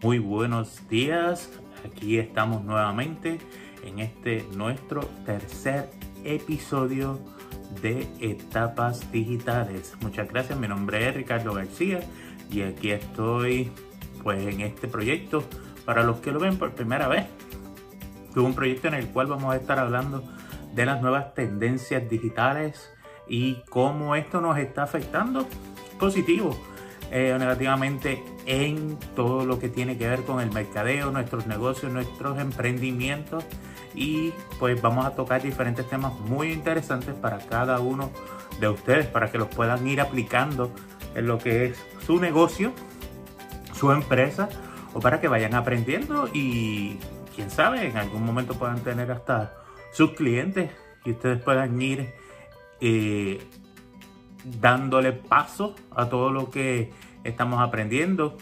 Muy 0.00 0.20
buenos 0.20 0.88
días, 0.88 1.50
aquí 1.84 2.18
estamos 2.18 2.62
nuevamente 2.62 3.40
en 3.84 3.98
este 3.98 4.46
nuestro 4.54 5.00
tercer 5.26 5.90
episodio 6.22 7.18
de 7.82 8.06
Etapas 8.20 9.10
Digitales. 9.10 9.96
Muchas 10.00 10.28
gracias, 10.28 10.56
mi 10.56 10.68
nombre 10.68 11.08
es 11.08 11.16
Ricardo 11.16 11.52
García 11.52 11.98
y 12.48 12.62
aquí 12.62 12.92
estoy 12.92 13.72
pues 14.22 14.46
en 14.46 14.60
este 14.60 14.86
proyecto 14.86 15.42
para 15.84 16.04
los 16.04 16.18
que 16.18 16.30
lo 16.30 16.38
ven 16.38 16.58
por 16.58 16.76
primera 16.76 17.08
vez. 17.08 17.26
Es 18.30 18.36
un 18.36 18.54
proyecto 18.54 18.86
en 18.86 18.94
el 18.94 19.08
cual 19.08 19.26
vamos 19.26 19.52
a 19.52 19.56
estar 19.56 19.80
hablando 19.80 20.22
de 20.76 20.86
las 20.86 21.02
nuevas 21.02 21.34
tendencias 21.34 22.08
digitales 22.08 22.88
y 23.26 23.64
cómo 23.68 24.14
esto 24.14 24.40
nos 24.40 24.58
está 24.58 24.84
afectando 24.84 25.48
positivo 25.98 26.56
eh, 27.10 27.34
negativamente 27.38 28.22
en 28.46 28.98
todo 29.14 29.44
lo 29.44 29.58
que 29.58 29.68
tiene 29.68 29.96
que 29.96 30.08
ver 30.08 30.24
con 30.24 30.40
el 30.40 30.50
mercadeo, 30.50 31.10
nuestros 31.10 31.46
negocios, 31.46 31.92
nuestros 31.92 32.38
emprendimientos. 32.38 33.44
Y 33.94 34.32
pues 34.58 34.80
vamos 34.80 35.06
a 35.06 35.10
tocar 35.14 35.42
diferentes 35.42 35.88
temas 35.88 36.12
muy 36.20 36.52
interesantes 36.52 37.14
para 37.14 37.38
cada 37.38 37.80
uno 37.80 38.10
de 38.60 38.68
ustedes 38.68 39.06
para 39.06 39.30
que 39.30 39.38
los 39.38 39.48
puedan 39.48 39.86
ir 39.86 40.00
aplicando 40.00 40.70
en 41.14 41.26
lo 41.26 41.38
que 41.38 41.66
es 41.66 41.84
su 42.04 42.20
negocio, 42.20 42.72
su 43.72 43.90
empresa 43.92 44.48
o 44.94 45.00
para 45.00 45.20
que 45.20 45.28
vayan 45.28 45.54
aprendiendo 45.54 46.28
y 46.32 46.98
quién 47.34 47.50
sabe 47.50 47.86
en 47.86 47.96
algún 47.96 48.24
momento 48.24 48.54
puedan 48.54 48.80
tener 48.80 49.10
hasta 49.10 49.54
sus 49.92 50.12
clientes 50.12 50.70
y 51.04 51.12
ustedes 51.12 51.40
puedan 51.40 51.80
ir 51.80 52.12
eh, 52.80 53.40
dándole 54.60 55.12
paso 55.12 55.74
a 55.94 56.08
todo 56.08 56.30
lo 56.30 56.50
que 56.50 56.92
estamos 57.24 57.60
aprendiendo. 57.60 58.36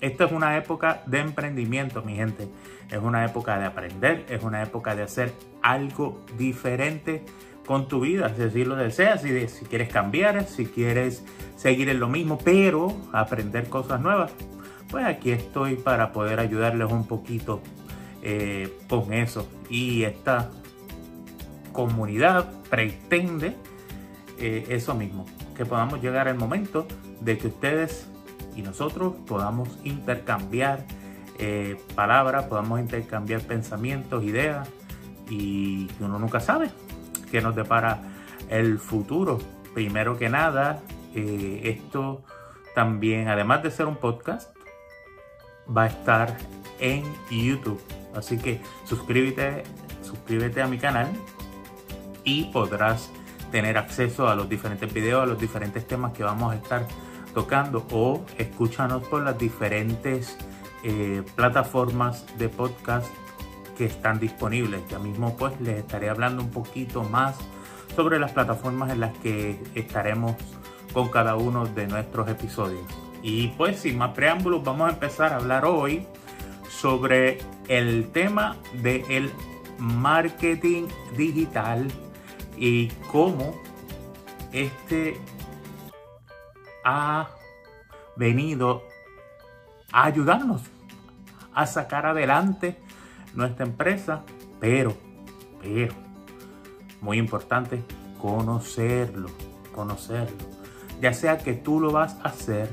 Esta 0.00 0.24
es 0.24 0.32
una 0.32 0.56
época 0.56 1.02
de 1.06 1.20
emprendimiento, 1.20 2.02
mi 2.02 2.16
gente. 2.16 2.48
Es 2.90 2.98
una 2.98 3.24
época 3.24 3.58
de 3.58 3.64
aprender, 3.64 4.26
es 4.28 4.42
una 4.42 4.62
época 4.62 4.94
de 4.94 5.02
hacer 5.02 5.32
algo 5.62 6.20
diferente 6.38 7.24
con 7.66 7.88
tu 7.88 8.00
vida, 8.00 8.32
si 8.52 8.64
lo 8.64 8.76
deseas, 8.76 9.22
si, 9.22 9.48
si 9.48 9.64
quieres 9.64 9.88
cambiar, 9.88 10.44
si 10.44 10.66
quieres 10.66 11.24
seguir 11.56 11.88
en 11.88 11.98
lo 11.98 12.08
mismo, 12.08 12.38
pero 12.38 12.96
aprender 13.12 13.68
cosas 13.68 14.00
nuevas. 14.00 14.30
Pues 14.88 15.04
aquí 15.04 15.32
estoy 15.32 15.74
para 15.74 16.12
poder 16.12 16.38
ayudarles 16.38 16.90
un 16.92 17.08
poquito 17.08 17.60
eh, 18.22 18.72
con 18.88 19.12
eso. 19.12 19.48
Y 19.68 20.04
esta 20.04 20.50
comunidad 21.72 22.50
pretende 22.70 23.56
eh, 24.38 24.66
eso 24.68 24.94
mismo, 24.94 25.26
que 25.56 25.64
podamos 25.64 26.02
llegar 26.02 26.28
al 26.28 26.36
momento 26.36 26.86
de 27.20 27.38
que 27.38 27.48
ustedes 27.48 28.06
y 28.54 28.62
nosotros 28.62 29.14
podamos 29.26 29.68
intercambiar 29.84 30.84
eh, 31.38 31.76
palabras, 31.94 32.46
podamos 32.46 32.80
intercambiar 32.80 33.42
pensamientos, 33.42 34.24
ideas 34.24 34.68
y 35.28 35.90
uno 36.00 36.18
nunca 36.18 36.40
sabe 36.40 36.70
qué 37.30 37.40
nos 37.40 37.54
depara 37.54 38.00
el 38.48 38.78
futuro. 38.78 39.38
Primero 39.74 40.18
que 40.18 40.28
nada, 40.28 40.80
eh, 41.14 41.60
esto 41.64 42.22
también, 42.74 43.28
además 43.28 43.62
de 43.62 43.70
ser 43.70 43.86
un 43.86 43.96
podcast, 43.96 44.54
va 45.74 45.84
a 45.84 45.86
estar 45.88 46.36
en 46.78 47.04
YouTube. 47.30 47.80
Así 48.14 48.38
que 48.38 48.60
suscríbete, 48.84 49.64
suscríbete 50.02 50.62
a 50.62 50.66
mi 50.66 50.78
canal 50.78 51.08
y 52.24 52.44
podrás 52.52 53.10
tener 53.56 53.78
acceso 53.78 54.28
a 54.28 54.34
los 54.34 54.50
diferentes 54.50 54.92
videos, 54.92 55.22
a 55.22 55.24
los 55.24 55.40
diferentes 55.40 55.88
temas 55.88 56.12
que 56.12 56.22
vamos 56.22 56.52
a 56.52 56.56
estar 56.56 56.86
tocando 57.32 57.86
o 57.90 58.22
escúchanos 58.36 59.02
por 59.04 59.22
las 59.22 59.38
diferentes 59.38 60.36
eh, 60.84 61.22
plataformas 61.34 62.26
de 62.36 62.50
podcast 62.50 63.06
que 63.78 63.86
están 63.86 64.20
disponibles. 64.20 64.82
Ya 64.90 64.98
mismo 64.98 65.38
pues 65.38 65.58
les 65.62 65.78
estaré 65.78 66.10
hablando 66.10 66.42
un 66.42 66.50
poquito 66.50 67.02
más 67.02 67.38
sobre 67.94 68.18
las 68.18 68.32
plataformas 68.32 68.90
en 68.90 69.00
las 69.00 69.16
que 69.20 69.58
estaremos 69.74 70.34
con 70.92 71.08
cada 71.08 71.36
uno 71.36 71.64
de 71.64 71.86
nuestros 71.86 72.28
episodios. 72.28 72.84
Y 73.22 73.48
pues 73.56 73.78
sin 73.78 73.96
más 73.96 74.10
preámbulos 74.10 74.64
vamos 74.64 74.90
a 74.90 74.92
empezar 74.92 75.32
a 75.32 75.36
hablar 75.36 75.64
hoy 75.64 76.06
sobre 76.68 77.38
el 77.68 78.10
tema 78.12 78.58
del 78.82 79.32
marketing 79.78 80.88
digital 81.16 81.90
y 82.56 82.88
cómo 83.10 83.54
este 84.52 85.20
ha 86.84 87.28
venido 88.16 88.82
a 89.92 90.04
ayudarnos 90.04 90.62
a 91.52 91.66
sacar 91.66 92.06
adelante 92.06 92.76
nuestra 93.34 93.64
empresa, 93.64 94.22
pero, 94.60 94.94
pero, 95.60 95.94
muy 97.00 97.18
importante, 97.18 97.82
conocerlo, 98.20 99.28
conocerlo. 99.74 100.36
Ya 101.00 101.12
sea 101.12 101.38
que 101.38 101.54
tú 101.54 101.80
lo 101.80 101.92
vas 101.92 102.16
a 102.22 102.28
hacer 102.28 102.70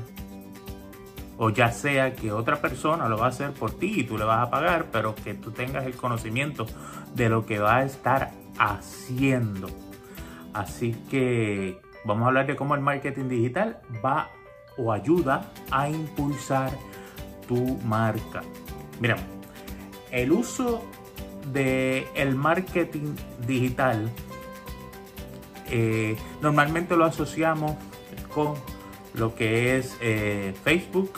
o 1.36 1.50
ya 1.50 1.72
sea 1.72 2.14
que 2.14 2.32
otra 2.32 2.60
persona 2.60 3.08
lo 3.08 3.18
va 3.18 3.26
a 3.26 3.28
hacer 3.30 3.52
por 3.52 3.72
ti 3.72 4.00
y 4.00 4.04
tú 4.04 4.16
le 4.16 4.24
vas 4.24 4.46
a 4.46 4.50
pagar, 4.50 4.86
pero 4.92 5.14
que 5.14 5.34
tú 5.34 5.50
tengas 5.50 5.84
el 5.84 5.96
conocimiento 5.96 6.66
de 7.14 7.28
lo 7.28 7.44
que 7.44 7.58
va 7.58 7.78
a 7.78 7.84
estar 7.84 8.32
haciendo. 8.58 9.68
Así 10.52 10.92
que 11.10 11.80
vamos 12.04 12.24
a 12.24 12.28
hablar 12.28 12.46
de 12.46 12.56
cómo 12.56 12.74
el 12.74 12.80
marketing 12.80 13.28
digital 13.28 13.80
va 14.04 14.30
o 14.76 14.92
ayuda 14.92 15.50
a 15.70 15.88
impulsar 15.88 16.72
tu 17.48 17.78
marca. 17.84 18.42
Mira, 19.00 19.16
el 20.10 20.32
uso 20.32 20.82
del 21.52 22.06
el 22.14 22.34
marketing 22.34 23.14
digital 23.46 24.10
eh, 25.70 26.16
normalmente 26.40 26.96
lo 26.96 27.04
asociamos 27.04 27.74
con 28.32 28.54
lo 29.14 29.34
que 29.34 29.76
es 29.76 29.96
eh, 30.00 30.54
Facebook, 30.62 31.12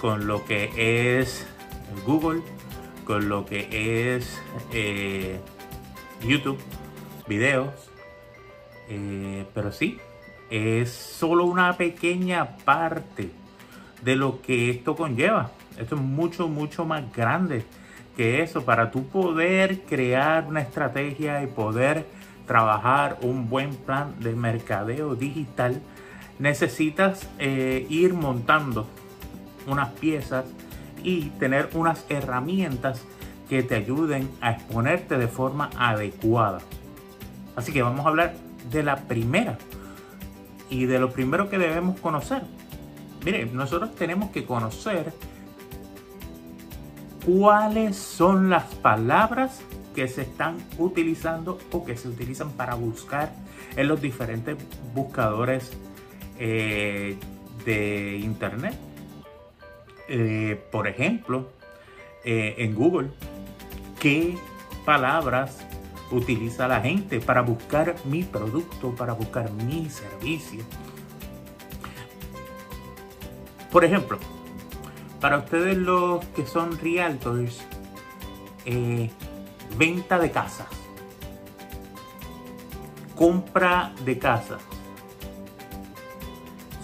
con 0.00 0.26
lo 0.26 0.44
que 0.44 1.20
es 1.20 1.46
Google, 2.06 2.42
con 3.04 3.28
lo 3.28 3.44
que 3.44 4.16
es 4.16 4.40
eh, 4.72 5.40
YouTube, 6.22 6.58
videos. 7.26 7.90
Eh, 8.88 9.44
pero 9.54 9.72
sí, 9.72 9.98
es 10.50 10.90
solo 10.90 11.44
una 11.44 11.76
pequeña 11.76 12.56
parte 12.64 13.30
de 14.02 14.16
lo 14.16 14.40
que 14.40 14.70
esto 14.70 14.96
conlleva. 14.96 15.50
Esto 15.78 15.94
es 15.94 16.00
mucho, 16.00 16.48
mucho 16.48 16.84
más 16.84 17.12
grande 17.12 17.64
que 18.16 18.42
eso. 18.42 18.64
Para 18.64 18.90
tú 18.90 19.06
poder 19.06 19.82
crear 19.82 20.46
una 20.46 20.60
estrategia 20.60 21.42
y 21.42 21.46
poder 21.46 22.06
trabajar 22.46 23.18
un 23.22 23.48
buen 23.48 23.74
plan 23.74 24.14
de 24.20 24.34
mercadeo 24.34 25.14
digital, 25.14 25.80
necesitas 26.38 27.28
eh, 27.38 27.86
ir 27.90 28.14
montando 28.14 28.86
unas 29.66 29.90
piezas 29.90 30.46
y 31.02 31.26
tener 31.38 31.68
unas 31.74 32.04
herramientas 32.08 33.04
que 33.48 33.62
te 33.62 33.74
ayuden 33.76 34.30
a 34.40 34.52
exponerte 34.52 35.16
de 35.16 35.28
forma 35.28 35.70
adecuada. 35.76 36.60
Así 37.56 37.72
que 37.72 37.82
vamos 37.82 38.04
a 38.04 38.10
hablar 38.10 38.34
de 38.70 38.82
la 38.82 38.96
primera 38.96 39.58
y 40.70 40.86
de 40.86 40.98
lo 40.98 41.10
primero 41.10 41.48
que 41.48 41.58
debemos 41.58 41.98
conocer. 42.00 42.42
Mire, 43.24 43.46
nosotros 43.46 43.94
tenemos 43.94 44.30
que 44.30 44.44
conocer 44.44 45.12
cuáles 47.24 47.96
son 47.96 48.50
las 48.50 48.74
palabras 48.76 49.60
que 49.94 50.06
se 50.08 50.22
están 50.22 50.56
utilizando 50.78 51.58
o 51.72 51.84
que 51.84 51.96
se 51.96 52.08
utilizan 52.08 52.52
para 52.52 52.74
buscar 52.74 53.32
en 53.76 53.88
los 53.88 54.00
diferentes 54.00 54.56
buscadores 54.94 55.72
eh, 56.38 57.16
de 57.64 58.18
internet. 58.18 58.74
Eh, 60.08 60.62
por 60.70 60.86
ejemplo, 60.86 61.50
eh, 62.24 62.54
en 62.58 62.74
Google 62.74 63.10
qué 64.00 64.38
palabras 64.84 65.58
utiliza 66.10 66.68
la 66.68 66.80
gente 66.80 67.20
para 67.20 67.42
buscar 67.42 67.94
mi 68.04 68.22
producto, 68.22 68.94
para 68.94 69.12
buscar 69.12 69.50
mi 69.52 69.90
servicio. 69.90 70.64
Por 73.70 73.84
ejemplo, 73.84 74.18
para 75.20 75.38
ustedes 75.38 75.76
los 75.76 76.24
que 76.26 76.46
son 76.46 76.78
realtors, 76.78 77.60
eh, 78.64 79.10
venta 79.76 80.18
de 80.18 80.30
casas, 80.30 80.68
compra 83.14 83.92
de 84.04 84.18
casas, 84.18 84.62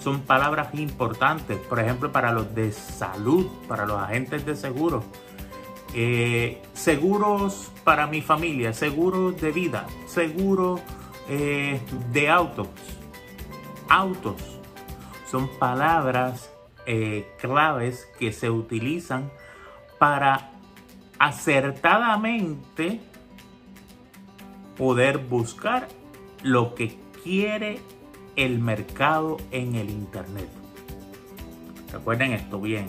son 0.03 0.21
palabras 0.21 0.67
importantes, 0.75 1.57
por 1.57 1.79
ejemplo, 1.79 2.11
para 2.11 2.31
los 2.31 2.53
de 2.53 2.71
salud, 2.71 3.47
para 3.67 3.87
los 3.87 3.99
agentes 3.99 4.45
de 4.45 4.55
seguro. 4.55 5.03
Eh, 5.95 6.61
seguros 6.85 7.71
para 7.83 8.05
mi 8.05 8.21
familia, 8.21 8.71
seguros 8.71 9.41
de 9.41 9.51
vida, 9.51 9.87
seguros 10.05 10.81
eh, 11.27 11.81
de 12.11 12.29
autos. 12.29 12.67
Autos 13.89 14.39
son 15.25 15.49
palabras 15.57 16.51
eh, 16.85 17.27
claves 17.41 18.07
que 18.19 18.31
se 18.31 18.51
utilizan 18.51 19.31
para 19.97 20.51
acertadamente 21.17 22.99
poder 24.77 25.17
buscar 25.17 25.87
lo 26.43 26.75
que 26.75 26.99
quiere 27.23 27.79
el 28.35 28.59
mercado 28.59 29.37
en 29.49 29.73
el 29.73 29.89
Internet. 29.89 30.49
Recuerden 31.91 32.33
esto 32.33 32.61
bien, 32.61 32.85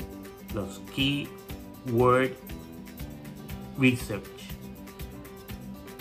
los 0.52 0.82
Keyword 0.94 2.45
Research 3.78 4.24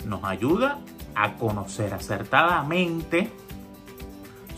nos 0.06 0.24
ayuda 0.24 0.78
a 1.14 1.34
conocer 1.34 1.92
acertadamente 1.94 3.30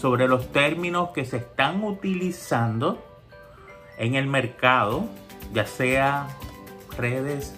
sobre 0.01 0.29
los 0.29 0.53
términos 0.53 1.11
que 1.11 1.25
se 1.25 1.39
están 1.39 1.83
utilizando 1.83 3.05
en 3.97 4.15
el 4.15 4.27
mercado, 4.27 5.05
ya 5.53 5.67
sea 5.67 6.29
redes, 6.97 7.55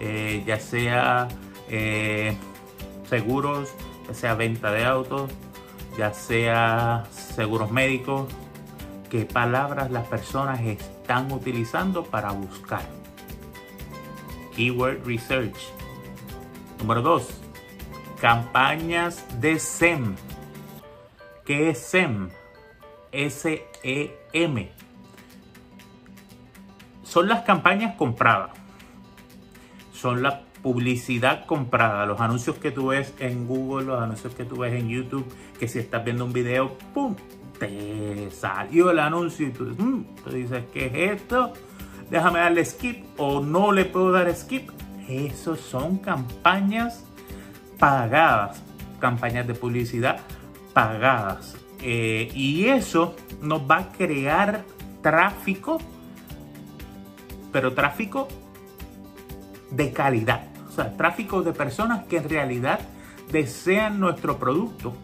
eh, 0.00 0.42
ya 0.46 0.58
sea 0.58 1.28
eh, 1.68 2.36
seguros, 3.08 3.72
ya 4.08 4.14
sea 4.14 4.34
venta 4.34 4.72
de 4.72 4.84
autos, 4.84 5.30
ya 5.96 6.12
sea 6.12 7.04
seguros 7.10 7.70
médicos, 7.70 8.26
qué 9.10 9.24
palabras 9.24 9.90
las 9.90 10.06
personas 10.08 10.60
están 10.60 11.30
utilizando 11.30 12.04
para 12.04 12.32
buscar. 12.32 12.82
Keyword 14.56 15.04
Research. 15.04 15.56
Número 16.80 17.02
2. 17.02 17.28
Campañas 18.20 19.24
de 19.40 19.58
SEM. 19.58 20.16
¿Qué 21.44 21.70
es 21.70 21.78
SEM? 21.78 22.30
S-E-M. 23.12 24.70
Son 27.04 27.28
las 27.28 27.42
campañas 27.42 27.94
compradas. 27.96 28.50
Son 29.92 30.22
la 30.22 30.42
publicidad 30.62 31.46
comprada. 31.46 32.06
Los 32.06 32.20
anuncios 32.20 32.56
que 32.56 32.70
tú 32.70 32.88
ves 32.88 33.14
en 33.18 33.46
Google, 33.46 33.86
los 33.86 34.02
anuncios 34.02 34.34
que 34.34 34.44
tú 34.44 34.56
ves 34.56 34.72
en 34.74 34.88
YouTube, 34.88 35.26
que 35.60 35.68
si 35.68 35.78
estás 35.78 36.04
viendo 36.04 36.24
un 36.24 36.32
video, 36.32 36.76
¡pum! 36.92 37.14
Te 37.58 38.30
salió 38.30 38.90
el 38.90 38.98
anuncio 38.98 39.46
y 39.46 39.50
tú, 39.50 39.64
mm", 39.64 40.30
dices, 40.32 40.64
¿qué 40.72 40.86
es 40.86 41.20
esto? 41.20 41.52
Déjame 42.10 42.38
darle 42.38 42.64
skip 42.64 43.04
o 43.16 43.40
no 43.40 43.72
le 43.72 43.84
puedo 43.84 44.12
dar 44.12 44.34
skip. 44.34 44.70
Esos 45.08 45.60
son 45.60 45.98
campañas 45.98 47.04
pagadas, 47.78 48.62
campañas 48.98 49.46
de 49.46 49.54
publicidad 49.54 50.20
pagadas. 50.72 51.56
Eh, 51.80 52.30
y 52.34 52.66
eso 52.66 53.14
nos 53.40 53.62
va 53.62 53.78
a 53.78 53.88
crear 53.92 54.64
tráfico, 55.02 55.78
pero 57.52 57.72
tráfico 57.72 58.28
de 59.70 59.92
calidad. 59.92 60.48
O 60.68 60.72
sea, 60.72 60.96
tráfico 60.96 61.42
de 61.42 61.52
personas 61.52 62.04
que 62.06 62.18
en 62.18 62.28
realidad 62.28 62.80
desean 63.30 64.00
nuestro 64.00 64.38
producto 64.38 64.94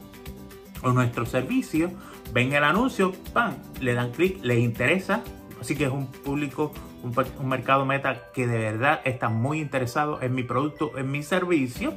o 0.82 0.92
nuestro 0.92 1.24
servicio, 1.26 1.90
ven 2.32 2.52
el 2.52 2.64
anuncio, 2.64 3.12
¡pam! 3.32 3.54
le 3.80 3.94
dan 3.94 4.10
clic, 4.12 4.42
les 4.42 4.58
interesa. 4.58 5.22
Así 5.60 5.76
que 5.76 5.84
es 5.84 5.92
un 5.92 6.06
público, 6.08 6.72
un, 7.02 7.48
mercado 7.48 7.84
meta 7.84 8.30
que 8.32 8.46
de 8.46 8.58
verdad 8.58 9.00
está 9.04 9.28
muy 9.28 9.60
interesado 9.60 10.20
en 10.22 10.34
mi 10.34 10.42
producto, 10.42 10.98
en 10.98 11.10
mi 11.10 11.22
servicio 11.22 11.94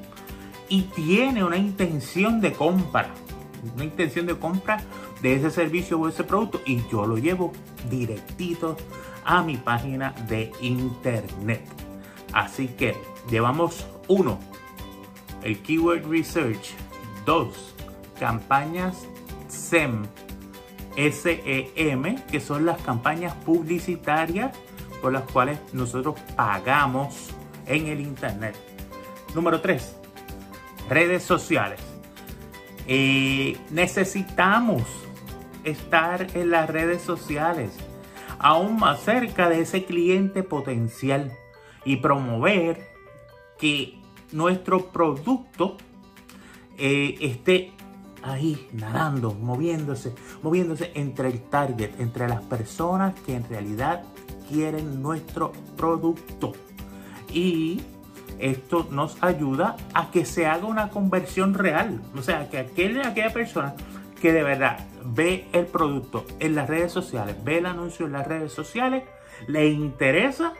y 0.70 0.84
tiene 0.96 1.44
una 1.44 1.58
intención 1.58 2.42
de 2.42 2.54
compra 2.54 3.10
una 3.74 3.86
intención 3.86 4.26
de 4.26 4.38
compra 4.38 4.82
de 5.22 5.36
ese 5.36 5.52
servicio 5.52 6.00
o 6.00 6.08
ese 6.08 6.24
producto 6.24 6.62
y 6.66 6.82
yo 6.90 7.06
lo 7.06 7.18
llevo 7.18 7.52
directito 7.90 8.78
a 9.24 9.42
mi 9.42 9.58
página 9.58 10.12
de 10.28 10.52
internet. 10.62 11.64
Así 12.34 12.68
que 12.68 12.96
llevamos 13.30 13.88
uno, 14.08 14.40
el 15.42 15.60
Keyword 15.62 16.10
Research, 16.10 16.74
dos, 17.26 17.76
campañas 18.20 19.08
SEM, 19.48 20.06
SEM, 20.96 22.16
que 22.30 22.40
son 22.40 22.66
las 22.66 22.82
campañas 22.82 23.34
publicitarias 23.46 24.56
por 25.06 25.14
las 25.14 25.30
cuales 25.32 25.60
nosotros 25.72 26.20
pagamos 26.36 27.30
en 27.68 27.86
el 27.86 28.02
internet. 28.02 28.56
Número 29.36 29.62
tres, 29.62 29.96
redes 30.90 31.22
sociales. 31.22 31.80
Necesitamos 33.70 34.82
estar 35.64 36.26
en 36.36 36.50
las 36.50 36.68
redes 36.68 37.04
sociales, 37.04 37.70
aún 38.40 38.78
más 38.78 39.02
cerca 39.02 39.48
de 39.48 39.62
ese 39.62 39.86
cliente 39.86 40.42
potencial 40.42 41.32
y 41.86 41.98
promover 41.98 42.90
que 43.60 44.02
nuestro 44.32 44.88
producto 44.88 45.78
eh, 46.80 47.16
esté 47.22 47.74
ahí 48.24 48.68
nadando, 48.74 49.36
moviéndose, 49.36 50.16
moviéndose 50.42 50.92
entre 50.96 51.28
el 51.28 51.44
target, 51.44 51.92
entre 52.00 52.28
las 52.28 52.42
personas 52.42 53.14
que 53.22 53.36
en 53.36 53.48
realidad 53.48 54.04
quieren 54.50 55.02
nuestro 55.02 55.52
producto. 55.78 56.54
Y 57.32 57.82
esto 58.40 58.88
nos 58.92 59.22
ayuda 59.24 59.78
a 59.94 60.12
que 60.12 60.26
se 60.26 60.46
haga 60.46 60.66
una 60.66 60.90
conversión 60.90 61.54
real. 61.54 62.02
O 62.18 62.22
sea, 62.22 62.50
que 62.50 62.58
aquella, 62.60 63.10
aquella 63.10 63.34
persona 63.34 63.76
que 64.22 64.34
de 64.34 64.44
verdad 64.44 64.80
ve 65.04 65.48
el 65.54 65.66
producto 65.66 66.26
en 66.40 66.56
las 66.56 66.68
redes 66.68 66.92
sociales, 66.92 67.36
ve 67.44 67.60
el 67.60 67.66
anuncio 67.66 68.06
en 68.06 68.14
las 68.14 68.28
redes 68.28 68.52
sociales, 68.52 69.04
le 69.48 69.68
interesa 69.68 70.54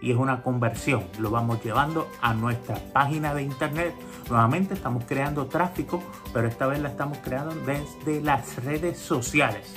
y 0.00 0.10
es 0.10 0.16
una 0.16 0.42
conversión. 0.42 1.04
Lo 1.18 1.30
vamos 1.30 1.62
llevando 1.62 2.08
a 2.20 2.34
nuestra 2.34 2.76
página 2.92 3.34
de 3.34 3.42
internet. 3.44 3.94
Nuevamente 4.28 4.74
estamos 4.74 5.04
creando 5.04 5.46
tráfico, 5.46 6.02
pero 6.32 6.48
esta 6.48 6.66
vez 6.66 6.80
la 6.80 6.88
estamos 6.88 7.18
creando 7.18 7.54
desde 7.54 8.20
las 8.20 8.62
redes 8.64 8.98
sociales. 8.98 9.74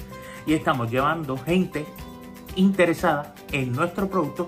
Y 0.48 0.54
estamos 0.54 0.90
llevando 0.90 1.38
gente 1.38 1.86
interesada 2.56 3.34
en 3.52 3.72
nuestro 3.72 4.10
producto 4.10 4.48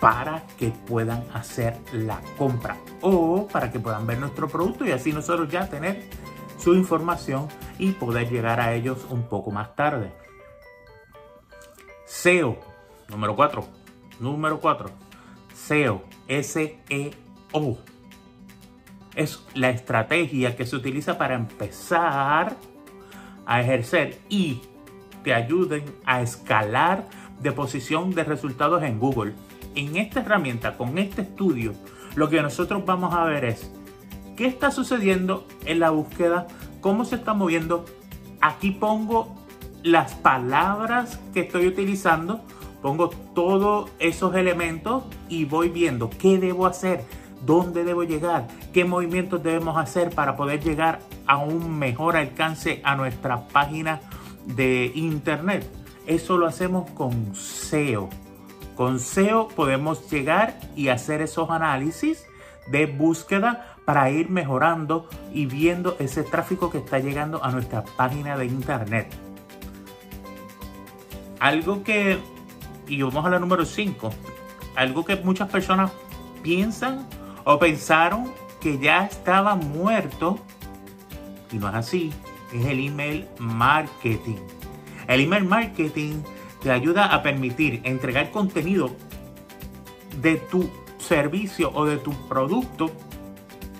para 0.00 0.46
que 0.58 0.70
puedan 0.70 1.24
hacer 1.34 1.76
la 1.92 2.20
compra 2.36 2.76
o 3.00 3.48
para 3.48 3.70
que 3.70 3.80
puedan 3.80 4.06
ver 4.06 4.18
nuestro 4.18 4.48
producto 4.48 4.84
y 4.84 4.92
así 4.92 5.12
nosotros 5.12 5.48
ya 5.50 5.68
tener 5.68 6.08
su 6.58 6.74
información 6.74 7.48
y 7.78 7.92
poder 7.92 8.28
llegar 8.30 8.60
a 8.60 8.74
ellos 8.74 9.06
un 9.10 9.24
poco 9.24 9.50
más 9.50 9.74
tarde. 9.74 10.12
SEO, 12.06 12.58
número 13.08 13.36
4. 13.36 13.64
Número 14.20 14.60
4. 14.60 14.90
SEO, 15.54 16.02
S-E-O. 16.26 17.78
Es 19.14 19.44
la 19.54 19.70
estrategia 19.70 20.56
que 20.56 20.66
se 20.66 20.76
utiliza 20.76 21.18
para 21.18 21.34
empezar 21.34 22.56
a 23.46 23.60
ejercer 23.60 24.20
y 24.28 24.60
te 25.22 25.34
ayuden 25.34 25.84
a 26.04 26.22
escalar 26.22 27.06
de 27.40 27.52
posición 27.52 28.14
de 28.14 28.24
resultados 28.24 28.82
en 28.82 28.98
Google 28.98 29.34
en 29.74 29.96
esta 29.96 30.20
herramienta, 30.20 30.76
con 30.76 30.98
este 30.98 31.22
estudio, 31.22 31.72
lo 32.16 32.28
que 32.28 32.42
nosotros 32.42 32.84
vamos 32.84 33.14
a 33.14 33.24
ver 33.24 33.44
es 33.44 33.70
qué 34.36 34.46
está 34.46 34.70
sucediendo 34.70 35.46
en 35.66 35.80
la 35.80 35.90
búsqueda, 35.90 36.46
cómo 36.80 37.04
se 37.04 37.16
está 37.16 37.34
moviendo. 37.34 37.84
Aquí 38.40 38.72
pongo 38.72 39.36
las 39.82 40.14
palabras 40.14 41.20
que 41.32 41.40
estoy 41.40 41.68
utilizando, 41.68 42.40
pongo 42.82 43.10
todos 43.34 43.90
esos 43.98 44.34
elementos 44.34 45.04
y 45.28 45.44
voy 45.44 45.68
viendo 45.68 46.10
qué 46.10 46.38
debo 46.38 46.66
hacer, 46.66 47.04
dónde 47.46 47.84
debo 47.84 48.02
llegar, 48.02 48.48
qué 48.72 48.84
movimientos 48.84 49.42
debemos 49.42 49.76
hacer 49.76 50.10
para 50.10 50.36
poder 50.36 50.62
llegar 50.62 51.00
a 51.26 51.36
un 51.38 51.78
mejor 51.78 52.16
alcance 52.16 52.80
a 52.84 52.96
nuestra 52.96 53.46
página 53.48 54.00
de 54.56 54.92
internet. 54.94 55.68
Eso 56.06 56.38
lo 56.38 56.46
hacemos 56.46 56.90
con 56.92 57.34
SEO. 57.34 58.08
Con 58.76 59.00
SEO 59.00 59.48
podemos 59.48 60.10
llegar 60.10 60.58
y 60.76 60.88
hacer 60.88 61.20
esos 61.20 61.50
análisis 61.50 62.24
de 62.70 62.86
búsqueda 62.86 63.76
para 63.84 64.10
ir 64.10 64.30
mejorando 64.30 65.08
y 65.32 65.46
viendo 65.46 65.96
ese 65.98 66.22
tráfico 66.22 66.70
que 66.70 66.78
está 66.78 66.98
llegando 66.98 67.42
a 67.42 67.50
nuestra 67.50 67.82
página 67.82 68.36
de 68.36 68.46
internet. 68.46 69.12
Algo 71.40 71.82
que, 71.82 72.18
y 72.86 73.02
vamos 73.02 73.24
a 73.24 73.30
la 73.30 73.38
número 73.38 73.64
5, 73.64 74.10
algo 74.76 75.04
que 75.04 75.16
muchas 75.16 75.48
personas 75.48 75.90
piensan 76.42 77.08
o 77.44 77.58
pensaron 77.58 78.32
que 78.60 78.78
ya 78.78 79.06
estaba 79.06 79.54
muerto, 79.54 80.38
y 81.52 81.56
no 81.56 81.68
es 81.68 81.74
así, 81.74 82.12
es 82.52 82.66
el 82.66 82.86
email 82.86 83.28
marketing. 83.38 84.36
El 85.06 85.20
email 85.20 85.44
marketing 85.44 86.22
te 86.62 86.70
ayuda 86.70 87.14
a 87.14 87.22
permitir 87.22 87.80
entregar 87.84 88.30
contenido 88.30 88.90
de 90.20 90.36
tu 90.36 90.68
servicio 90.98 91.70
o 91.74 91.86
de 91.86 91.96
tu 91.98 92.12
producto 92.28 92.90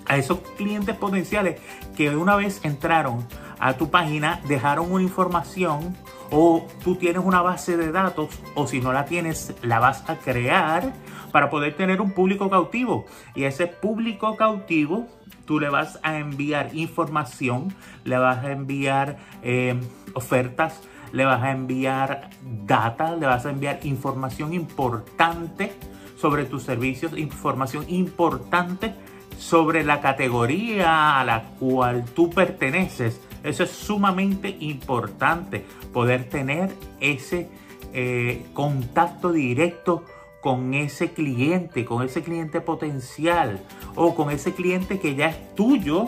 a 0.07 0.17
esos 0.17 0.39
clientes 0.57 0.97
potenciales 0.97 1.61
que 1.97 2.17
una 2.17 2.37
vez 2.37 2.61
entraron 2.65 3.27
a 3.59 3.75
tu 3.75 3.91
página 3.91 4.41
dejaron 4.47 4.91
una 4.91 5.03
información 5.03 5.97
o 6.31 6.67
tú 6.83 6.97
tienes 6.97 7.25
una 7.25 7.43
base 7.43 7.77
de 7.77 7.93
datos 7.93 8.39
o 8.55 8.67
si 8.67 8.81
no 8.81 8.93
la 8.93 9.05
tienes 9.05 9.55
la 9.63 9.79
vas 9.79 10.09
a 10.09 10.17
crear 10.17 10.93
para 11.33 11.51
poder 11.51 11.77
tener 11.77 12.01
un 12.01 12.13
público 12.13 12.51
cautivo 12.51 13.07
y 13.35 13.45
ese 13.45 13.67
público 13.67 14.37
cautivo 14.37 15.07
tú 15.49 15.59
le 15.59 15.71
vas 15.71 15.99
a 16.03 16.19
enviar 16.19 16.75
información, 16.75 17.75
le 18.05 18.19
vas 18.19 18.45
a 18.45 18.53
enviar 18.53 19.17
eh, 19.43 19.81
ofertas, 20.13 20.83
le 21.11 21.25
vas 21.25 21.43
a 21.43 21.53
enviar 21.53 22.29
data, 22.67 23.17
le 23.17 23.25
vas 23.25 23.47
a 23.47 23.51
enviar 23.51 23.81
información 23.85 24.53
importante 24.53 25.73
sobre 26.19 26.45
tus 26.45 26.65
servicios, 26.65 27.17
información 27.17 27.87
importante 27.89 28.95
sobre 29.39 29.85
la 29.85 30.03
categoría 30.03 31.19
a 31.19 31.25
la 31.25 31.45
cual 31.59 32.05
tú 32.05 32.29
perteneces. 32.29 33.19
Eso 33.49 33.63
es 33.63 33.71
sumamente 33.71 34.57
importante, 34.61 35.65
poder 35.93 36.29
tener 36.29 36.71
ese 37.01 37.49
eh, 37.95 38.45
contacto 38.53 39.33
directo 39.33 40.05
con 40.43 40.75
ese 40.75 41.13
cliente, 41.13 41.87
con 41.87 42.03
ese 42.03 42.23
cliente 42.23 42.61
potencial 42.61 43.61
o 43.97 44.15
con 44.15 44.31
ese 44.31 44.53
cliente 44.53 45.01
que 45.01 45.15
ya 45.15 45.31
es 45.31 45.55
tuyo, 45.55 46.07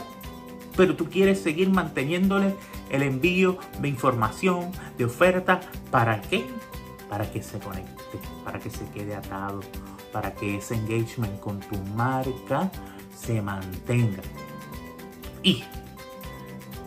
pero 0.77 0.97
tú 0.97 1.07
quieres 1.07 1.41
seguir 1.41 1.71
manteniéndole 1.71 2.55
el 2.91 3.03
envío 3.03 3.57
de 3.81 3.89
información, 3.89 4.71
de 4.99 5.07
oferta, 5.07 5.61
¿para 5.91 6.21
qué? 6.21 6.45
Para 7.09 7.31
que 7.33 7.43
se 7.43 7.59
conecte, 7.59 8.19
para 8.45 8.59
que 8.59 8.69
se 8.69 8.85
quede 8.91 9.15
atado, 9.15 9.61
para 10.13 10.35
que 10.35 10.59
ese 10.59 10.75
engagement 10.75 11.41
con 11.41 11.59
tu 11.61 11.77
marca 11.97 12.71
se 13.17 13.41
mantenga. 13.41 14.23
Y 15.43 15.65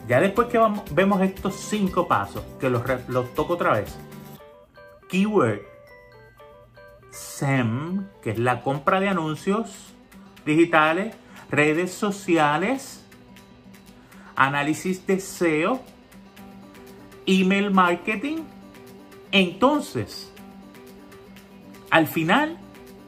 ya 0.08 0.20
después 0.20 0.48
que 0.50 0.60
vemos 0.92 1.22
estos 1.22 1.56
cinco 1.56 2.08
pasos, 2.08 2.44
que 2.60 2.70
los, 2.70 2.84
los 3.08 3.34
toco 3.34 3.54
otra 3.54 3.74
vez. 3.74 3.96
Keyword 5.10 5.62
SEM, 7.12 8.08
que 8.22 8.32
es 8.32 8.40
la 8.40 8.62
compra 8.62 9.00
de 9.00 9.08
anuncios 9.10 9.94
digitales, 10.46 11.16
redes 11.50 11.94
sociales, 11.94 13.04
análisis 14.36 15.06
de 15.06 15.20
SEO, 15.20 15.82
email 17.26 17.72
marketing. 17.72 18.38
Entonces, 19.32 20.32
al 21.92 22.08
final, 22.08 22.58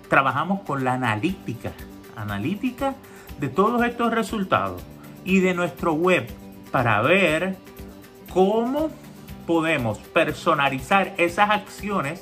trabajamos 0.09 0.61
con 0.61 0.83
la 0.83 0.93
analítica, 0.93 1.73
analítica 2.15 2.95
de 3.39 3.49
todos 3.49 3.83
estos 3.83 4.13
resultados 4.13 4.81
y 5.23 5.39
de 5.39 5.53
nuestro 5.53 5.93
web 5.93 6.27
para 6.75 7.01
ver 7.01 7.55
cómo 8.33 8.89
podemos 9.47 9.97
personalizar 9.97 11.13
esas 11.17 11.49
acciones 11.49 12.21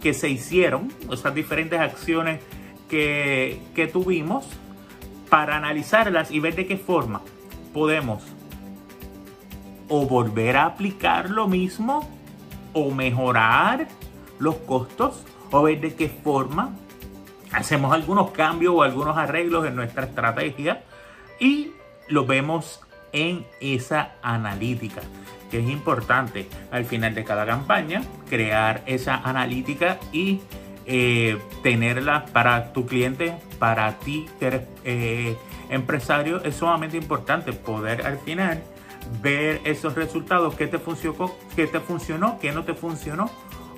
que 0.00 0.14
se 0.14 0.28
hicieron, 0.28 0.92
esas 1.10 1.34
diferentes 1.34 1.80
acciones 1.80 2.40
que, 2.88 3.60
que 3.74 3.88
tuvimos, 3.88 4.46
para 5.28 5.56
analizarlas 5.56 6.30
y 6.30 6.38
ver 6.38 6.54
de 6.54 6.68
qué 6.68 6.76
forma 6.76 7.22
podemos 7.74 8.22
o 9.88 10.06
volver 10.06 10.58
a 10.58 10.66
aplicar 10.66 11.28
lo 11.28 11.48
mismo 11.48 12.08
o 12.74 12.92
mejorar 12.92 13.88
los 14.38 14.54
costos 14.58 15.24
o 15.50 15.62
ver 15.64 15.80
de 15.80 15.96
qué 15.96 16.08
forma 16.08 16.70
hacemos 17.50 17.92
algunos 17.92 18.30
cambios 18.30 18.74
o 18.76 18.84
algunos 18.84 19.18
arreglos 19.18 19.66
en 19.66 19.74
nuestra 19.74 20.04
estrategia 20.04 20.84
y 21.40 21.72
lo 22.06 22.26
vemos 22.26 22.82
en 23.12 23.46
esa 23.60 24.12
analítica 24.22 25.02
que 25.50 25.60
es 25.60 25.68
importante 25.68 26.48
al 26.70 26.84
final 26.84 27.14
de 27.14 27.24
cada 27.24 27.46
campaña 27.46 28.02
crear 28.28 28.82
esa 28.86 29.16
analítica 29.16 29.98
y 30.12 30.40
eh, 30.86 31.38
tenerla 31.62 32.26
para 32.26 32.72
tu 32.72 32.86
cliente, 32.86 33.34
para 33.58 33.98
ti 33.98 34.26
que 34.38 34.46
eres 34.46 34.62
eh, 34.84 35.36
empresario, 35.70 36.42
es 36.44 36.56
sumamente 36.56 36.96
importante 36.96 37.52
poder 37.52 38.06
al 38.06 38.18
final 38.18 38.62
ver 39.22 39.60
esos 39.64 39.94
resultados, 39.94 40.54
qué 40.54 40.66
te 40.66 40.78
funcionó, 40.78 41.34
qué 41.54 41.66
te 41.66 41.80
funcionó, 41.80 42.38
qué 42.40 42.52
no 42.52 42.64
te 42.64 42.74
funcionó, 42.74 43.30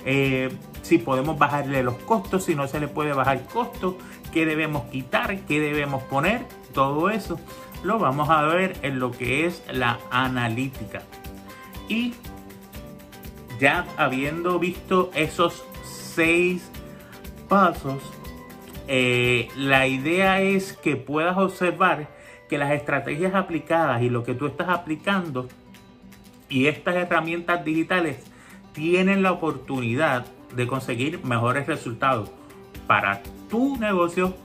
eh, 0.05 0.49
si 0.81 0.97
podemos 0.97 1.37
bajarle 1.37 1.83
los 1.83 1.95
costos, 1.95 2.45
si 2.45 2.55
no 2.55 2.67
se 2.67 2.79
le 2.79 2.87
puede 2.87 3.13
bajar 3.13 3.43
costos, 3.45 3.95
qué 4.33 4.45
debemos 4.45 4.83
quitar, 4.85 5.37
qué 5.41 5.59
debemos 5.59 6.03
poner, 6.03 6.45
todo 6.73 7.09
eso 7.09 7.39
lo 7.83 7.99
vamos 7.99 8.29
a 8.29 8.43
ver 8.43 8.77
en 8.81 8.99
lo 8.99 9.11
que 9.11 9.45
es 9.45 9.63
la 9.71 9.99
analítica. 10.11 11.01
Y 11.87 12.13
ya 13.59 13.85
habiendo 13.97 14.59
visto 14.59 15.11
esos 15.13 15.63
seis 15.83 16.69
pasos, 17.47 18.01
eh, 18.87 19.49
la 19.55 19.87
idea 19.87 20.41
es 20.41 20.73
que 20.73 20.95
puedas 20.95 21.37
observar 21.37 22.07
que 22.49 22.57
las 22.57 22.71
estrategias 22.71 23.33
aplicadas 23.33 24.01
y 24.01 24.09
lo 24.09 24.23
que 24.23 24.33
tú 24.33 24.47
estás 24.47 24.69
aplicando 24.69 25.47
y 26.49 26.67
estas 26.67 26.95
herramientas 26.95 27.63
digitales 27.63 28.17
tienen 28.73 29.23
la 29.23 29.31
oportunidad 29.31 30.25
de 30.53 30.67
conseguir 30.67 31.23
mejores 31.23 31.67
resultados 31.67 32.29
para 32.87 33.21
tu 33.49 33.77
negocio, 33.77 34.35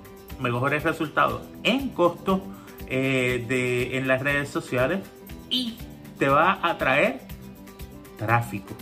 mejores 0.41 0.85
resultados 0.85 1.43
en 1.65 1.89
costo 1.89 2.43
eh, 2.89 3.45
de, 3.49 3.99
en 3.99 4.09
las 4.09 4.23
redes 4.23 4.49
sociales 4.49 5.01
y 5.51 5.79
te 6.19 6.29
va 6.29 6.59
a 6.63 6.79
traer 6.79 7.21
tráfico, 8.19 8.75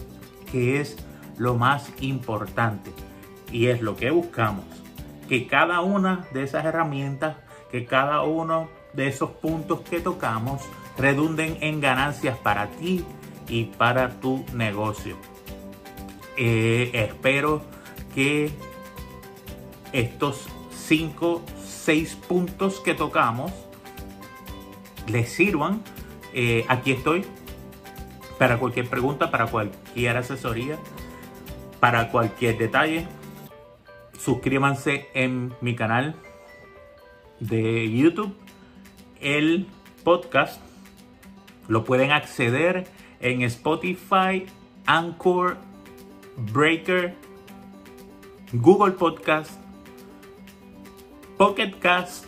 que 0.50 0.80
es 0.80 0.96
lo 1.36 1.56
más 1.56 1.90
importante 2.00 2.90
y 3.50 3.66
es 3.66 3.80
lo 3.80 3.96
que 3.96 4.10
buscamos. 4.10 4.64
Que 5.28 5.46
cada 5.46 5.80
una 5.80 6.26
de 6.32 6.42
esas 6.42 6.64
herramientas, 6.64 7.36
que 7.70 7.86
cada 7.86 8.22
uno 8.22 8.68
de 8.92 9.08
esos 9.08 9.30
puntos 9.30 9.80
que 9.80 10.00
tocamos 10.00 10.62
redunden 10.96 11.58
en 11.60 11.80
ganancias 11.80 12.38
para 12.38 12.68
ti 12.68 13.04
y 13.48 13.64
para 13.64 14.20
tu 14.20 14.44
negocio. 14.54 15.16
Eh, 16.36 16.90
espero 16.92 17.62
que 18.14 18.50
estos 19.92 20.46
5, 20.70 21.42
6 21.64 22.16
puntos 22.28 22.80
que 22.80 22.94
tocamos 22.94 23.52
les 25.08 25.28
sirvan. 25.28 25.82
Eh, 26.32 26.64
aquí 26.68 26.92
estoy 26.92 27.24
para 28.38 28.58
cualquier 28.58 28.88
pregunta, 28.88 29.30
para 29.30 29.46
cualquier 29.46 30.16
asesoría, 30.16 30.78
para 31.80 32.10
cualquier 32.10 32.58
detalle. 32.58 33.06
Suscríbanse 34.18 35.08
en 35.14 35.52
mi 35.60 35.74
canal 35.76 36.16
de 37.40 37.90
YouTube 37.90 38.34
el 39.24 39.66
podcast 40.04 40.60
lo 41.66 41.84
pueden 41.84 42.12
acceder 42.12 42.86
en 43.20 43.42
Spotify, 43.42 44.44
Anchor, 44.84 45.56
Breaker, 46.52 47.14
Google 48.52 48.92
Podcast, 48.92 49.52
Pocket 51.38 51.72
Cast 51.80 52.26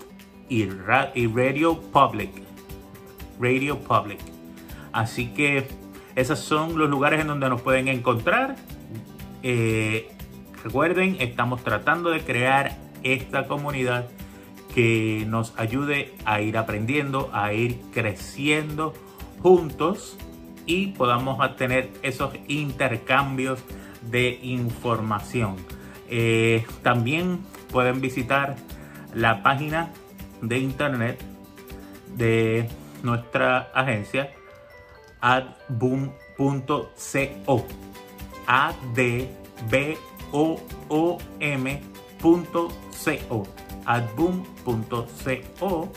y, 0.49 0.65
Radio 0.67 1.79
Public. 1.93 2.46
Radio 3.41 3.79
Public. 3.79 4.21
Así 4.93 5.29
que 5.29 5.67
esos 6.15 6.39
son 6.39 6.79
los 6.79 6.89
lugares 6.89 7.21
en 7.21 7.27
donde 7.27 7.49
nos 7.49 7.61
pueden 7.61 7.89
encontrar. 7.89 8.57
Eh, 9.43 10.09
recuerden, 10.65 11.17
estamos 11.21 11.63
tratando 11.63 12.11
de 12.11 12.21
crear 12.21 12.77
esta 13.03 13.47
comunidad 13.47 14.09
que 14.75 15.25
nos 15.29 15.53
ayude 15.59 16.15
a 16.25 16.41
ir 16.41 16.59
aprendiendo, 16.59 17.31
a 17.33 17.53
ir 17.53 17.81
creciendo 17.93 18.95
juntos 19.43 20.19
y 20.67 20.89
podamos 20.89 21.57
tener 21.57 21.91
esos 22.03 22.35
intercambios 22.49 23.61
de 24.11 24.39
información. 24.43 25.57
Eh, 26.09 26.65
también 26.83 27.41
pueden 27.71 28.01
visitar 28.01 28.57
la 29.15 29.43
página 29.43 29.93
de 30.43 30.59
internet 30.59 31.23
de 32.17 32.69
nuestra 33.07 33.71
agencia 33.73 34.31
adboom.co 35.23 36.07
a 38.47 38.75
d 38.95 39.27
b 39.71 39.97
o 40.33 40.61
o 40.89 41.19
m.co 41.41 43.47
adboom.co. 43.87 45.93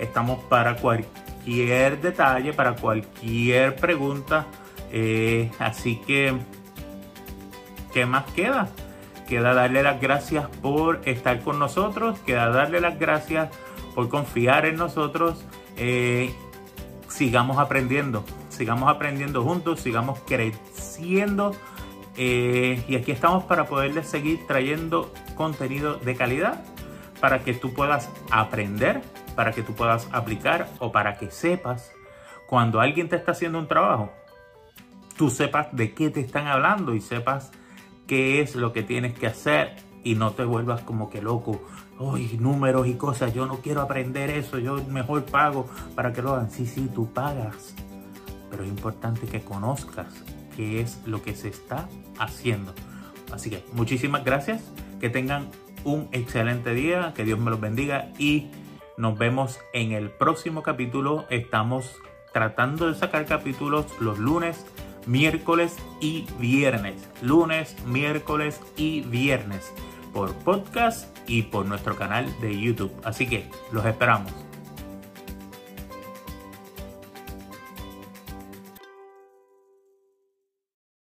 Estamos 0.00 0.42
para 0.44 0.76
cualquier 0.76 2.00
detalle, 2.00 2.52
para 2.52 2.74
cualquier 2.74 3.76
pregunta. 3.76 4.46
Eh, 4.90 5.50
así 5.58 6.00
que, 6.06 6.34
¿qué 7.92 8.06
más 8.06 8.24
queda? 8.32 8.68
Queda 9.28 9.54
darle 9.54 9.82
las 9.82 10.00
gracias 10.00 10.48
por 10.62 11.00
estar 11.04 11.40
con 11.40 11.58
nosotros, 11.58 12.18
queda 12.20 12.50
darle 12.50 12.80
las 12.80 12.98
gracias 12.98 13.50
por 13.94 14.08
confiar 14.08 14.66
en 14.66 14.76
nosotros. 14.76 15.44
Eh, 15.76 16.34
sigamos 17.14 17.58
aprendiendo, 17.58 18.24
sigamos 18.48 18.90
aprendiendo 18.90 19.44
juntos, 19.44 19.80
sigamos 19.80 20.18
creciendo. 20.26 21.54
Eh, 22.16 22.84
y 22.88 22.96
aquí 22.96 23.12
estamos 23.12 23.44
para 23.44 23.66
poderles 23.66 24.08
seguir 24.08 24.46
trayendo 24.46 25.12
contenido 25.36 25.96
de 25.96 26.14
calidad 26.16 26.64
para 27.20 27.42
que 27.42 27.54
tú 27.54 27.72
puedas 27.72 28.10
aprender, 28.30 29.00
para 29.36 29.52
que 29.52 29.62
tú 29.62 29.74
puedas 29.74 30.08
aplicar 30.12 30.68
o 30.78 30.92
para 30.92 31.16
que 31.16 31.30
sepas 31.30 31.92
cuando 32.46 32.80
alguien 32.80 33.08
te 33.08 33.16
está 33.16 33.32
haciendo 33.32 33.58
un 33.58 33.68
trabajo, 33.68 34.12
tú 35.16 35.30
sepas 35.30 35.68
de 35.72 35.94
qué 35.94 36.10
te 36.10 36.20
están 36.20 36.46
hablando 36.46 36.94
y 36.94 37.00
sepas 37.00 37.50
qué 38.06 38.40
es 38.40 38.54
lo 38.54 38.72
que 38.72 38.82
tienes 38.82 39.18
que 39.18 39.26
hacer 39.26 39.76
y 40.02 40.14
no 40.14 40.32
te 40.32 40.44
vuelvas 40.44 40.82
como 40.82 41.10
que 41.10 41.22
loco. 41.22 41.62
Uy, 41.98 42.36
números 42.40 42.88
y 42.88 42.94
cosas, 42.94 43.32
yo 43.32 43.46
no 43.46 43.58
quiero 43.58 43.80
aprender 43.80 44.30
eso, 44.30 44.58
yo 44.58 44.82
mejor 44.88 45.24
pago 45.24 45.68
para 45.94 46.12
que 46.12 46.22
lo 46.22 46.34
hagan. 46.34 46.50
Sí, 46.50 46.66
sí, 46.66 46.90
tú 46.92 47.12
pagas, 47.12 47.74
pero 48.50 48.64
es 48.64 48.68
importante 48.68 49.26
que 49.26 49.42
conozcas 49.42 50.06
qué 50.56 50.80
es 50.80 51.00
lo 51.06 51.22
que 51.22 51.36
se 51.36 51.48
está 51.48 51.88
haciendo. 52.18 52.74
Así 53.32 53.48
que 53.48 53.64
muchísimas 53.72 54.24
gracias, 54.24 54.62
que 55.00 55.08
tengan 55.08 55.50
un 55.84 56.08
excelente 56.12 56.74
día, 56.74 57.12
que 57.14 57.24
Dios 57.24 57.38
me 57.38 57.50
los 57.50 57.60
bendiga 57.60 58.10
y 58.18 58.50
nos 58.96 59.16
vemos 59.16 59.60
en 59.72 59.92
el 59.92 60.10
próximo 60.10 60.62
capítulo. 60.62 61.26
Estamos 61.30 61.94
tratando 62.32 62.88
de 62.88 62.94
sacar 62.98 63.24
capítulos 63.26 63.86
los 64.00 64.18
lunes, 64.18 64.66
miércoles 65.06 65.76
y 66.00 66.26
viernes. 66.40 67.08
Lunes, 67.22 67.76
miércoles 67.86 68.60
y 68.76 69.02
viernes 69.02 69.72
por 70.12 70.32
podcast 70.32 71.13
y 71.26 71.42
por 71.42 71.66
nuestro 71.66 71.96
canal 71.96 72.26
de 72.40 72.58
YouTube. 72.58 72.92
Así 73.04 73.26
que 73.26 73.46
los 73.72 73.84
esperamos. 73.84 74.32